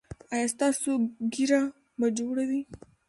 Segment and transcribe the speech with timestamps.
[0.33, 0.91] ایا ستاسو
[1.33, 1.61] ږیره
[1.99, 2.61] به جوړه وي؟